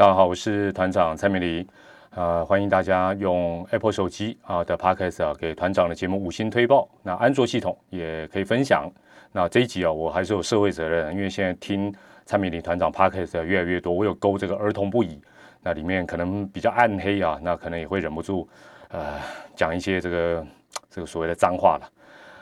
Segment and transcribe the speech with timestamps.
[0.00, 1.68] 大家好，我是团长蔡明玲，
[2.12, 6.88] 呃，欢迎大家用 Apple 手机啊的 Podcast 啊给团长的节目五星推报。
[7.02, 8.90] 那安卓系统也可以分享。
[9.30, 11.94] 那这一集啊，我还是有社会责任，因为现在听
[12.24, 15.20] 蔡明玲团长 Podcast 越来越多，我有勾这个儿童不宜，
[15.60, 18.48] 那里面可能比较暗黑啊，那可能也会忍不住
[18.88, 19.20] 呃
[19.54, 20.46] 讲一些这个
[20.88, 21.86] 这个所谓的脏话了。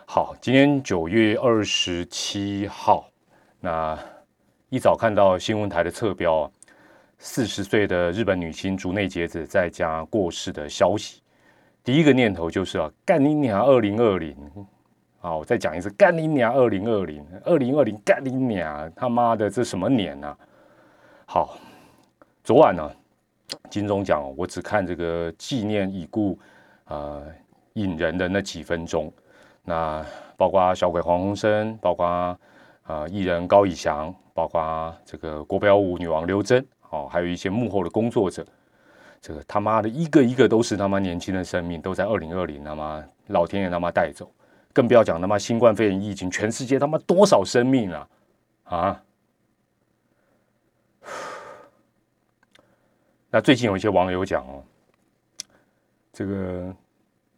[0.06, 3.11] 好，今天九月二十七号，
[3.59, 3.98] 那
[4.68, 6.48] 一早看到新闻台的侧标，
[7.20, 11.20] 四十岁的日本女星竹内结子在家过世的消息，
[11.82, 14.36] 第一个念头就是啊，干你娘二零二零！
[15.18, 20.38] 好，我再讲一次，干你娘二零二零，二零二零干你娘，他妈的这什么年啊？
[21.26, 21.59] 好，
[22.45, 22.88] 昨晚呢，
[23.68, 26.38] 金钟奖我只看这个纪念已故
[26.84, 27.26] 呃
[27.73, 29.12] 引人的那几分钟。
[29.64, 30.06] 那
[30.37, 32.06] 包括小鬼黄鸿升，包括
[32.84, 38.46] 啊艺人高以翔，包括这个国标舞女王刘真，哦，还有一些幕后的工作者，
[39.21, 44.30] 这个他妈的一个一个都是他妈年轻的生命，都在二零二零他妈老天爷他妈带走，
[44.73, 48.09] 更不要讲他妈新冠肺炎疫情，全世界他妈多少生命啊
[48.65, 49.02] 啊！
[53.30, 54.62] 那最近有一些网友讲哦，
[56.12, 56.74] 这个。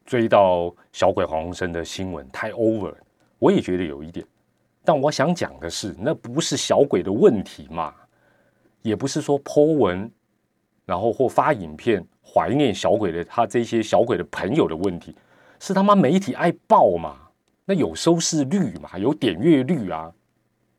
[0.07, 2.93] 追到小鬼黄鸿升的新闻太 over，
[3.39, 4.27] 我也觉得有一点，
[4.85, 7.95] 但我想讲的是，那不是小鬼的问题嘛，
[8.83, 10.11] 也不是说 Po 文，
[10.87, 15.15] 然后或发影片怀念小鬼的他这些小鬼的朋友的问题，
[15.59, 17.17] 是他妈媒体爱报嘛，
[17.65, 20.13] 那有收视率嘛，有点阅率啊，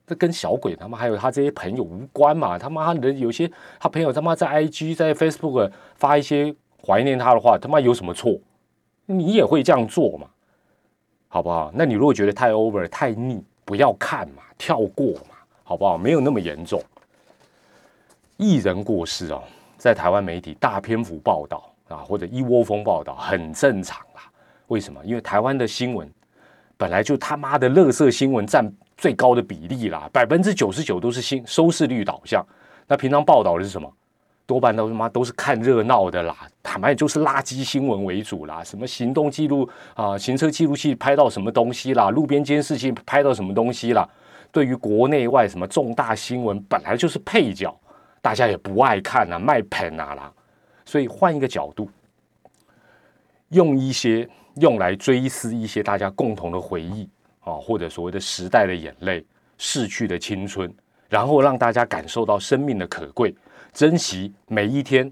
[0.08, 6.54] 这跟小鬼他妈还有他这些朋友无关嘛，他妈的有些他朋友他妈在 IG 在 Facebook 发一些
[6.86, 8.40] 怀念他的话，他妈有什么错？
[9.06, 10.28] 你也会这样做嘛？
[11.28, 11.72] 好不好？
[11.74, 15.98] 那你如果觉得太 over 太腻，不要看嘛，跳过嘛，好不好？
[15.98, 16.82] 没有那么严重。
[18.42, 19.44] 艺人过世哦，
[19.78, 24.24] 在台湾媒体大篇幅报道啊，或者一窝蜂报道，很正常啦。
[24.66, 25.00] 为什么？
[25.06, 26.12] 因为台湾的新闻
[26.76, 28.68] 本来就他妈的乐色新闻占
[28.98, 32.44] 最高的比例啦，百分之九十九都是新收视率导向。
[32.88, 33.88] 那平常报道的是什么？
[34.48, 44.10] 多半都他妈都是看热闹的啦，坦白就是垃圾新闻为主啦，什么行动记录啊、行车记录器拍到什么东西啦，路边监视器拍到什么东西啦。
[44.52, 47.74] 对于国内外什么重大新闻，本来就是配角，
[48.22, 50.34] 大家也不爱看啊，卖盆啊啦。
[50.86, 51.90] 所以换一个角度，
[53.50, 59.26] 用一些用来追思一些大家共同的回忆啊，或者所谓的时代的眼泪、
[59.58, 60.74] 逝去的青春，
[61.10, 63.34] 然后让大家感受到生命的可贵。
[63.74, 65.12] 珍惜每一天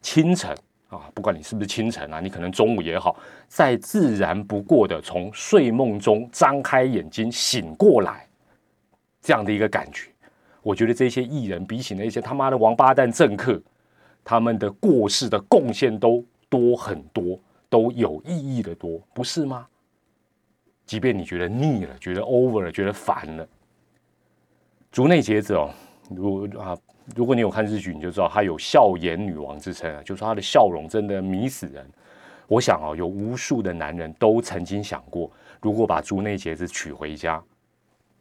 [0.00, 0.54] 清晨
[0.88, 3.16] 啊，不管你是不是清晨啊，你可能中午也好，
[3.48, 8.26] 再自然不过的从睡梦中张开眼睛醒过来，
[9.22, 10.10] 这样的一个感觉，
[10.62, 13.60] 我觉得这些艺人比起那些他妈的王八蛋政客，
[14.24, 19.66] 他们的过世的贡献都多很多，都有意义的多，不是吗？
[20.86, 23.46] 即便你觉得腻了，觉得 over 了，觉得烦了，
[24.90, 25.70] 竹内结子哦，
[26.10, 26.76] 如啊。
[27.16, 31.84] 如果你有看日剧，你就知道她有笑颜女王之称啊，就说她的笑容真的迷死人。
[32.46, 35.28] 我想啊，有无数的男人都曾经想过，
[35.60, 37.42] 如果把竹内结子娶回家，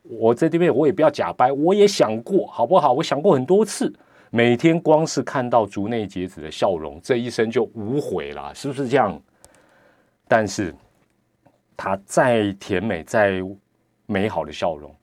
[0.04, 2.94] 我在这边我也不要假掰，我也想过，好不好？
[2.94, 3.94] 我想过很多次，
[4.30, 9.22] 每天光是看到竹内结子的笑容，这一生就无悔了，是不是这样？
[10.28, 10.74] 但是，
[11.78, 13.42] 她再甜美、再
[14.06, 14.94] 美好的笑容，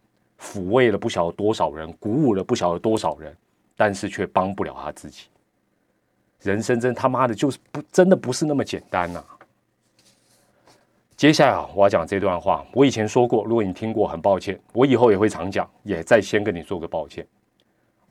[0.40, 3.36] 抚慰了不晓得多少人，鼓舞了不晓得多少人。
[3.80, 5.26] 但是却帮不了他自己，
[6.42, 9.24] 人生真他妈的就是不真的不是那么简单呐。
[11.18, 17.26] 接下来啊，我要讲这段话，我以前说过，如果你听过，很抱歉，我以后也会常讲，也再先跟你做个抱歉。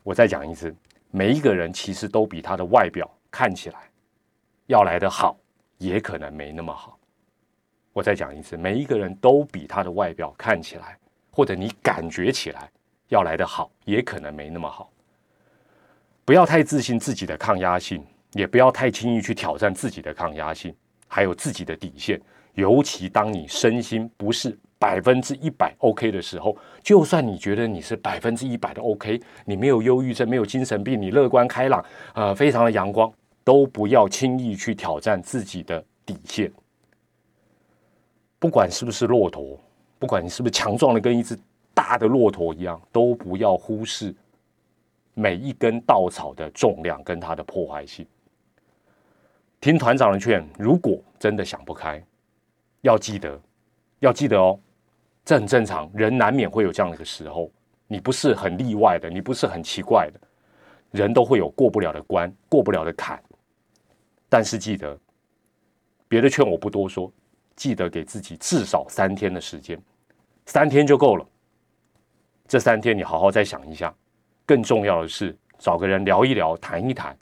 [0.04, 0.76] 我再讲一次，
[1.10, 3.80] 每一个人其实都比他的外表看起来
[4.66, 5.38] 要来的好，
[5.78, 7.00] 也可能没那么好。
[7.94, 10.98] 我再讲一次，每一个人都比他的外表看起来，
[11.32, 12.70] 或者你感觉起来
[13.08, 14.92] 要来的好，也可能没那么好。
[16.26, 20.76] 不要太自信自己的抗压性，也不要太轻易去挑战自己的抗压性，
[21.08, 22.20] 还有自己的底线。
[22.58, 33.14] 尤其当你身心不是百分之一百 OK 的时候，就算你觉得你是百分之一百的 OK，你没有忧郁症，没有精神病，你乐观开朗，呃，非常的阳光，
[33.44, 36.52] 都不要轻易去挑战自己的底线。
[38.40, 39.60] 不管是不是骆驼，
[40.00, 41.38] 不管你是不是强壮的跟一只
[41.76, 44.16] 大的骆驼一样，都不要忽视。
[45.14, 48.04] 每一根稻草的重量跟它的破坏性，
[49.62, 52.04] 听团长的劝，如果真的想不开，
[52.82, 53.40] 要记得，
[54.00, 54.60] 要记得哦，
[55.26, 57.52] 这很正常，人难免会有这样的时候，
[57.88, 60.20] 你不是很例外的，你不是很奇怪的，
[60.92, 63.22] 人都会有过不了的关，过不了的坎。
[64.30, 64.98] 但是记得，
[66.08, 67.12] 别的劝我不多说，
[67.56, 69.82] 记得给自己至少三天的时间，
[70.46, 71.28] 三天就够了。
[72.48, 73.94] 这三天你好好再想一下，
[74.46, 77.18] 更重要的是找个人聊一聊，谈一谈，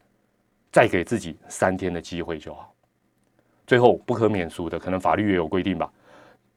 [0.72, 2.75] 再给自己三天的机会就好。
[3.66, 5.92] 最后不可免俗的，可能法律也有规定吧。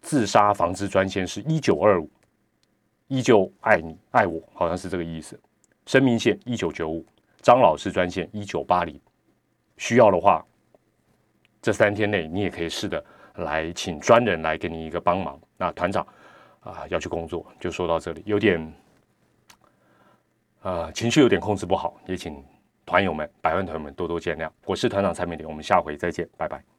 [0.01, 2.11] 自杀防治专线是一九二五，
[3.09, 5.39] 依旧爱你爱我，好像是这个意思。
[5.87, 7.05] 生命线一九九五，
[7.41, 9.01] 张老师专线一九八零。
[9.77, 10.45] 需要的话，
[11.63, 13.05] 这三天内你也可以试着
[13.37, 15.41] 来请专人来给你一个帮忙。
[15.57, 16.07] 那团长
[16.61, 18.73] 啊要去工作，就说到这里，有点
[20.63, 22.45] 呃情绪有点控制不好，也请
[22.85, 24.51] 团友们百万团友们多多见谅。
[24.65, 26.78] 我是团长蔡明玲，我们下回再见，拜拜。